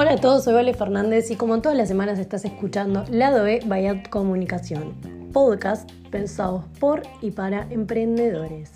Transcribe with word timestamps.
Hola 0.00 0.12
a 0.12 0.16
todos, 0.16 0.44
soy 0.44 0.54
Vale 0.54 0.74
Fernández 0.74 1.28
y 1.32 1.34
como 1.34 1.60
todas 1.60 1.76
las 1.76 1.88
semanas 1.88 2.20
estás 2.20 2.44
escuchando 2.44 3.04
Lado 3.10 3.44
E 3.48 3.62
by 3.66 4.04
Comunicación, 4.04 4.94
podcast 5.32 5.90
pensados 6.12 6.62
por 6.78 7.02
y 7.20 7.32
para 7.32 7.66
emprendedores. 7.68 8.70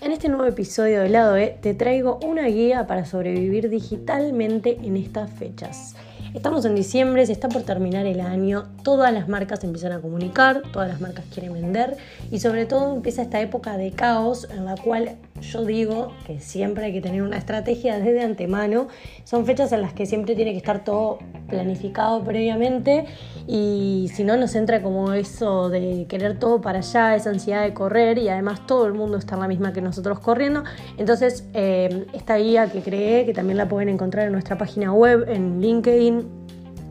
En 0.00 0.12
este 0.12 0.30
nuevo 0.30 0.46
episodio 0.46 1.02
de 1.02 1.10
Lado 1.10 1.36
E 1.36 1.58
te 1.60 1.74
traigo 1.74 2.18
una 2.24 2.46
guía 2.46 2.86
para 2.86 3.04
sobrevivir 3.04 3.68
digitalmente 3.68 4.78
en 4.82 4.96
estas 4.96 5.30
fechas. 5.30 5.94
Estamos 6.32 6.64
en 6.64 6.74
diciembre, 6.74 7.26
se 7.26 7.32
está 7.32 7.50
por 7.50 7.64
terminar 7.64 8.06
el 8.06 8.22
año, 8.22 8.70
todas 8.82 9.12
las 9.12 9.28
marcas 9.28 9.62
empiezan 9.62 9.92
a 9.92 10.00
comunicar, 10.00 10.62
todas 10.72 10.88
las 10.88 11.02
marcas 11.02 11.26
quieren 11.32 11.52
vender 11.52 11.98
y 12.30 12.40
sobre 12.40 12.64
todo 12.64 12.94
empieza 12.94 13.20
esta 13.20 13.42
época 13.42 13.76
de 13.76 13.90
caos 13.90 14.48
en 14.50 14.64
la 14.64 14.76
cual 14.76 15.18
yo 15.50 15.64
digo 15.64 16.12
que 16.26 16.40
siempre 16.40 16.86
hay 16.86 16.92
que 16.92 17.00
tener 17.00 17.22
una 17.22 17.36
estrategia 17.36 17.98
desde 17.98 18.22
antemano. 18.22 18.88
Son 19.24 19.46
fechas 19.46 19.72
en 19.72 19.82
las 19.82 19.92
que 19.92 20.06
siempre 20.06 20.34
tiene 20.34 20.52
que 20.52 20.58
estar 20.58 20.84
todo 20.84 21.18
planificado 21.48 22.22
previamente 22.24 23.06
y 23.46 24.10
si 24.14 24.24
no 24.24 24.36
nos 24.36 24.54
entra 24.54 24.82
como 24.82 25.12
eso 25.12 25.68
de 25.68 26.06
querer 26.08 26.38
todo 26.38 26.60
para 26.60 26.78
allá, 26.78 27.14
esa 27.14 27.30
ansiedad 27.30 27.62
de 27.62 27.74
correr 27.74 28.18
y 28.18 28.28
además 28.28 28.66
todo 28.66 28.86
el 28.86 28.94
mundo 28.94 29.18
está 29.18 29.34
en 29.34 29.40
la 29.40 29.48
misma 29.48 29.72
que 29.72 29.80
nosotros 29.80 30.18
corriendo. 30.20 30.64
Entonces 30.98 31.48
eh, 31.54 32.06
esta 32.12 32.36
guía 32.36 32.70
que 32.70 32.80
creé, 32.80 33.26
que 33.26 33.32
también 33.32 33.58
la 33.58 33.68
pueden 33.68 33.88
encontrar 33.88 34.26
en 34.26 34.32
nuestra 34.32 34.58
página 34.58 34.92
web, 34.92 35.24
en 35.28 35.60
LinkedIn 35.60 36.43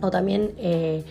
o 0.04 0.12
también 0.12 0.52
eh, 0.58 1.04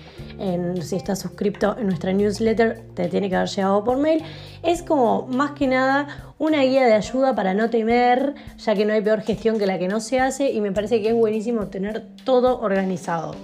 si 0.83 0.97
estás 0.97 1.21
suscrito 1.21 1.77
en 1.79 1.87
nuestra 1.87 2.13
newsletter, 2.13 2.83
te 2.95 3.09
tiene 3.09 3.29
que 3.29 3.37
haber 3.37 3.49
llegado 3.49 3.85
por 3.85 3.99
mail. 3.99 4.23
Es 4.63 4.83
como 4.83 5.27
más 5.27 5.53
que 5.53 5.67
nada 5.67 6.35
una 6.39 6.63
guía 6.63 6.85
de 6.87 6.95
ayuda 6.95 7.35
para 7.35 7.55
no 7.55 7.71
temer, 7.71 8.35
ya 8.59 8.75
que 8.75 8.85
no 8.85 8.93
hay 8.93 9.01
peor 9.01 9.23
gestión 9.23 9.59
que 9.59 9.67
la 9.67 9.79
que 9.79 9.89
no 9.89 10.01
se 10.01 10.21
hace 10.21 10.51
y 10.51 10.61
me 10.61 10.73
parece 10.73 11.01
que 11.01 11.09
es 11.09 11.15
buenísimo 11.15 11.69
tener 11.69 12.05
todo 12.25 12.61
organizado. 12.61 13.35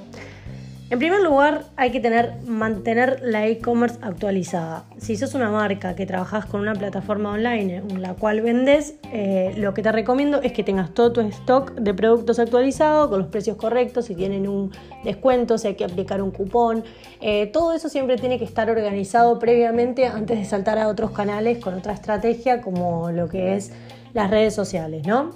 En 0.91 0.99
primer 0.99 1.21
lugar, 1.21 1.65
hay 1.77 1.91
que 1.91 2.01
tener, 2.01 2.41
mantener 2.47 3.21
la 3.23 3.47
e-commerce 3.47 3.99
actualizada. 4.01 4.87
Si 4.97 5.19
sos 5.19 5.35
una 5.35 5.51
marca 5.51 5.95
que 5.95 6.07
trabajas 6.07 6.47
con 6.47 6.63
una 6.63 6.73
plataforma 6.73 7.33
online 7.33 7.77
en 7.77 8.01
la 8.01 8.15
cual 8.15 8.41
vendes, 8.41 8.95
eh, 9.13 9.53
lo 9.59 9.75
que 9.75 9.83
te 9.83 9.93
recomiendo 9.93 10.41
es 10.41 10.53
que 10.53 10.65
tengas 10.65 10.95
todo 10.95 11.13
tu 11.13 11.21
stock 11.21 11.75
de 11.75 11.93
productos 11.93 12.39
actualizado 12.39 13.11
con 13.11 13.19
los 13.19 13.29
precios 13.29 13.59
correctos, 13.59 14.07
si 14.07 14.15
tienen 14.15 14.49
un 14.49 14.73
descuento, 15.05 15.59
si 15.59 15.69
hay 15.69 15.75
que 15.75 15.85
aplicar 15.85 16.23
un 16.23 16.31
cupón. 16.31 16.85
Eh, 17.21 17.49
todo 17.49 17.75
eso 17.75 17.91
siempre 17.91 18.17
tiene 18.17 18.39
que 18.39 18.47
estar 18.47 18.71
organizado 18.71 19.39
previamente 19.39 20.07
antes 20.07 20.39
de 20.39 20.47
saltar 20.47 20.79
a 20.79 20.89
otros 20.89 21.11
canales 21.11 21.59
con 21.59 21.75
otra 21.75 21.93
estrategia 21.93 22.63
como 22.63 23.11
lo 23.11 23.29
que 23.29 23.57
es 23.57 23.73
las 24.15 24.31
redes 24.31 24.55
sociales, 24.55 25.07
¿no? 25.07 25.33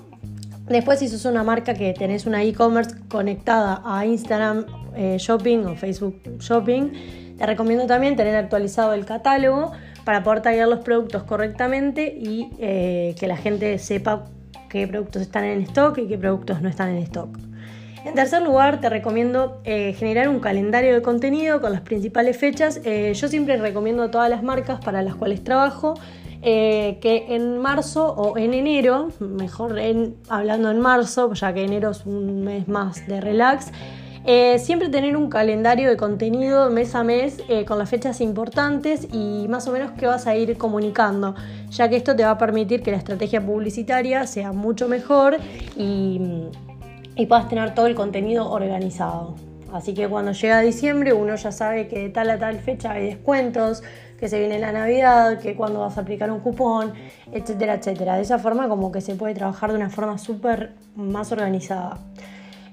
Después, 0.66 1.00
si 1.00 1.08
sos 1.08 1.26
una 1.26 1.42
marca 1.42 1.74
que 1.74 1.92
tenés 1.92 2.24
una 2.24 2.42
e-commerce 2.42 2.96
conectada 3.08 3.82
a 3.84 4.06
Instagram 4.06 4.64
eh, 4.96 5.16
Shopping 5.18 5.66
o 5.66 5.76
Facebook 5.76 6.20
Shopping, 6.40 6.92
te 7.38 7.46
recomiendo 7.46 7.86
también 7.86 8.16
tener 8.16 8.36
actualizado 8.36 8.94
el 8.94 9.04
catálogo 9.04 9.72
para 10.04 10.22
poder 10.22 10.42
taggear 10.42 10.68
los 10.68 10.80
productos 10.80 11.22
correctamente 11.24 12.14
y 12.16 12.50
eh, 12.58 13.14
que 13.18 13.26
la 13.26 13.36
gente 13.36 13.78
sepa 13.78 14.24
qué 14.68 14.86
productos 14.86 15.22
están 15.22 15.44
en 15.44 15.62
stock 15.62 15.98
y 15.98 16.08
qué 16.08 16.18
productos 16.18 16.60
no 16.62 16.68
están 16.68 16.90
en 16.90 16.98
stock. 16.98 17.38
En 18.04 18.14
tercer 18.14 18.42
lugar, 18.42 18.80
te 18.80 18.88
recomiendo 18.88 19.60
eh, 19.64 19.92
generar 19.92 20.28
un 20.28 20.40
calendario 20.40 20.92
de 20.92 21.02
contenido 21.02 21.60
con 21.60 21.72
las 21.72 21.82
principales 21.82 22.36
fechas. 22.36 22.80
yo 22.82 23.28
siempre 23.28 23.56
recomiendo 23.58 24.02
a 24.02 24.10
todas 24.10 24.28
las 24.28 24.42
marcas 24.42 24.80
para 24.84 25.02
las 25.02 25.14
cuales 25.14 25.44
trabajo 25.44 25.94
que 26.42 27.26
en 27.28 27.58
marzo 27.58 28.12
o 28.12 28.36
en 28.36 28.52
enero, 28.52 29.10
mejor 29.20 29.78
hablando 30.28 30.72
en 30.72 30.80
marzo, 30.80 31.32
ya 31.34 31.52
que 31.54 31.62
enero 31.62 31.90
es 31.90 32.04
un 32.04 32.42
mes 32.42 32.66
más 32.66 33.06
de 33.06 33.20
relax, 33.20 33.70
eh, 34.24 34.60
siempre 34.60 34.88
tener 34.88 35.16
un 35.16 35.28
calendario 35.28 35.90
de 35.90 35.96
contenido 35.96 36.70
mes 36.70 36.94
a 36.94 37.02
mes 37.02 37.42
eh, 37.48 37.64
con 37.64 37.78
las 37.78 37.90
fechas 37.90 38.20
importantes 38.20 39.08
y 39.12 39.46
más 39.48 39.66
o 39.66 39.72
menos 39.72 39.92
qué 39.92 40.06
vas 40.06 40.28
a 40.28 40.36
ir 40.36 40.56
comunicando, 40.56 41.34
ya 41.70 41.88
que 41.88 41.96
esto 41.96 42.14
te 42.14 42.22
va 42.22 42.30
a 42.30 42.38
permitir 42.38 42.82
que 42.82 42.92
la 42.92 42.98
estrategia 42.98 43.44
publicitaria 43.44 44.26
sea 44.28 44.52
mucho 44.52 44.88
mejor 44.88 45.38
y, 45.76 46.20
puedas 47.28 47.48
tener 47.48 47.74
todo 47.74 47.86
el 47.86 47.94
contenido 47.94 48.50
organizado. 48.50 49.36
Así 49.72 49.94
que 49.94 50.08
cuando 50.08 50.32
llega 50.32 50.60
diciembre 50.60 51.12
uno 51.12 51.34
ya 51.34 51.50
sabe 51.50 51.88
que 51.88 52.00
de 52.00 52.08
tal 52.10 52.30
a 52.30 52.38
tal 52.38 52.58
fecha 52.58 52.92
hay 52.92 53.06
descuentos, 53.06 53.82
que 54.18 54.28
se 54.28 54.38
viene 54.38 54.60
la 54.60 54.70
Navidad, 54.70 55.40
que 55.40 55.56
cuando 55.56 55.80
vas 55.80 55.98
a 55.98 56.02
aplicar 56.02 56.30
un 56.30 56.38
cupón, 56.40 56.92
etcétera, 57.32 57.74
etcétera. 57.74 58.14
De 58.14 58.22
esa 58.22 58.38
forma 58.38 58.68
como 58.68 58.92
que 58.92 59.00
se 59.00 59.16
puede 59.16 59.34
trabajar 59.34 59.70
de 59.70 59.76
una 59.76 59.90
forma 59.90 60.16
súper 60.16 60.74
más 60.94 61.32
organizada. 61.32 61.98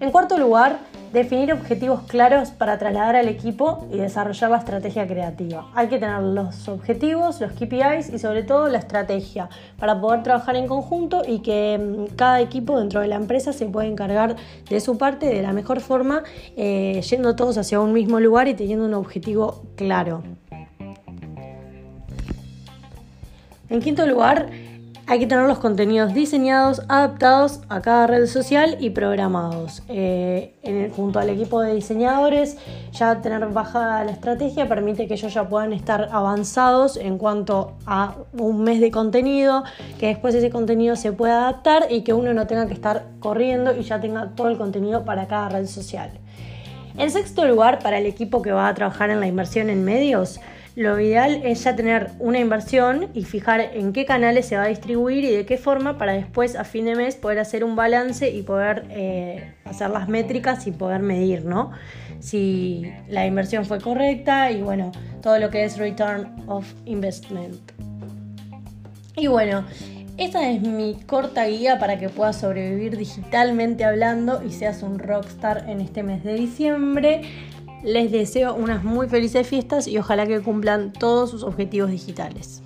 En 0.02 0.12
cuarto 0.12 0.38
lugar, 0.38 0.80
definir 1.12 1.52
objetivos 1.52 2.04
claros 2.04 2.52
para 2.52 2.78
trasladar 2.78 3.18
al 3.18 3.28
equipo 3.28 3.86
y 3.92 3.98
desarrollar 3.98 4.50
la 4.50 4.58
estrategia 4.60 5.06
creativa. 5.06 5.70
Hay 5.76 5.90
que 5.90 5.98
tener 5.98 6.22
los 6.22 6.70
objetivos, 6.70 7.42
los 7.42 7.52
KPIs 7.52 8.14
y 8.14 8.18
sobre 8.18 8.44
todo 8.44 8.70
la 8.70 8.78
estrategia 8.78 9.50
para 9.78 10.00
poder 10.00 10.24
trabajar 10.24 10.56
en 10.56 10.68
conjunto 10.68 11.24
y 11.28 11.40
que 11.40 11.78
mm, 11.78 12.16
cada 12.16 12.40
equipo 12.40 12.80
dentro 12.80 13.02
de 13.02 13.08
la 13.08 13.16
empresa 13.16 13.52
se 13.52 13.66
pueda 13.66 13.90
encargar 13.90 14.38
de 14.70 14.80
su 14.80 14.98
parte 14.98 15.26
de 15.26 15.42
la 15.42 15.52
mejor 15.52 15.82
forma, 15.82 16.24
eh, 16.56 17.02
yendo 17.02 17.36
todos 17.36 17.58
hacia 17.58 17.81
un 17.81 17.92
mismo 17.92 18.22
lugar 18.22 18.48
y 18.48 18.54
teniendo 18.54 18.86
un 18.86 18.94
objetivo 18.94 19.64
claro. 19.76 20.24
En 23.70 23.81
quinto 23.81 24.08
lugar, 24.08 24.50
hay 25.09 25.18
que 25.18 25.25
tener 25.25 25.47
los 25.47 25.58
contenidos 25.58 26.14
diseñados, 26.14 26.84
adaptados 26.88 27.62
a 27.68 27.81
cada 27.81 28.06
red 28.06 28.28
social 28.28 28.78
y 28.80 28.92
programados. 28.92 29.81
Eh, 29.88 30.92
junto 30.96 31.18
al 31.18 31.31
equipo 31.31 31.64
de 31.64 31.74
diseñadores, 31.74 32.58
ya 32.92 33.19
tener 33.19 33.44
bajada 33.48 34.03
la 34.03 34.12
estrategia 34.12 34.69
permite 34.69 35.08
que 35.08 35.16
ellos 35.16 35.34
ya 35.34 35.50
puedan 35.50 35.74
estar 35.74 36.09
avanzados 36.12 36.96
en 36.96 37.18
cuanto 37.18 37.74
a 37.88 38.18
un 38.38 38.62
mes 38.62 38.80
de 38.81 38.92
contenido, 38.92 39.64
que 40.00 40.09
después 40.09 40.36
ese 40.36 40.52
contenido 40.52 40.96
se 40.96 41.12
pueda 41.12 41.48
adaptar 41.48 41.88
y 41.90 42.03
que 42.03 42.14
uno 42.14 42.36
no 42.36 42.46
tenga 42.46 42.68
que 42.68 42.75
estar 42.75 43.08
corriendo 43.19 43.75
y 43.75 43.81
ya 43.81 44.00
tenga 44.00 44.36
todo 44.36 44.50
el 44.50 44.59
contenido 44.59 45.06
para 45.06 45.28
cada 45.28 45.50
red 45.50 45.66
social. 45.66 46.12
En 47.00 47.09
sexto 47.09 47.48
lugar, 47.48 47.80
para 47.80 47.98
el 47.98 48.06
equipo 48.06 48.44
que 48.44 48.52
va 48.52 48.68
a 48.68 48.75
trabajar 48.75 49.09
en 49.09 49.19
la 49.22 49.25
inversión 49.25 49.72
en 49.72 49.84
medios, 49.84 50.40
lo 50.79 50.97
ideal 50.97 51.41
es 51.44 51.66
ya 51.66 51.75
tener 51.75 52.12
una 52.19 52.40
inversión 52.40 53.09
y 53.13 53.25
fijar 53.25 53.59
en 53.59 53.91
qué 53.91 54.06
canales 54.06 54.45
se 54.45 54.56
va 54.56 54.63
a 54.63 54.67
distribuir 54.67 55.25
y 55.25 55.35
de 55.35 55.45
qué 55.45 55.57
forma 55.57 55.97
para 55.97 56.13
después 56.13 56.56
a 56.56 56.63
fin 56.63 56.85
de 56.85 56.95
mes 56.95 57.17
poder 57.17 57.40
hacer 57.40 57.66
un 57.66 57.75
balance 57.75 58.29
y 58.29 58.44
poder 58.44 58.85
eh, 58.89 59.56
hacer 59.66 59.89
las 59.89 60.07
métricas 60.07 60.68
y 60.68 60.72
poder 60.72 61.01
medir, 61.01 61.44
¿no? 61.44 61.72
Si 62.22 62.89
la 63.09 63.25
inversión 63.25 63.66
fue 63.66 63.81
correcta 63.81 64.51
y 64.51 64.62
bueno, 64.62 64.94
todo 65.22 65.38
lo 65.38 65.50
que 65.50 65.66
es 65.66 65.78
return 65.78 66.34
of 66.47 66.66
investment. 66.85 67.59
Y 69.18 69.28
bueno, 69.28 69.66
esta 70.16 70.50
es 70.50 70.62
mi 70.62 70.95
corta 71.06 71.45
guía 71.45 71.78
para 71.78 72.00
que 72.00 72.07
puedas 72.07 72.39
sobrevivir 72.39 72.95
digitalmente 72.95 73.84
hablando 73.84 74.41
y 74.47 74.51
seas 74.51 74.81
un 74.81 74.97
rockstar 74.97 75.66
en 75.68 75.81
este 75.81 76.03
mes 76.03 76.23
de 76.23 76.35
diciembre. 76.35 77.22
Les 77.84 78.12
deseo 78.12 78.56
unas 78.56 78.84
muy 78.84 79.07
felices 79.07 79.47
fiestas 79.47 79.88
y 79.88 79.97
ojalá 79.97 80.25
que 80.28 80.41
cumplan 80.41 80.91
todos 80.91 81.29
sus 81.29 81.44
objetivos 81.44 81.91
digitales. 81.91 82.62